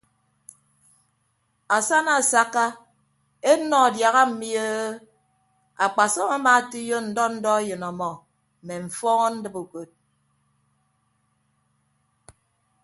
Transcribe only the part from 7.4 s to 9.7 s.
eyịn ọmọ mme mfọọn ndibe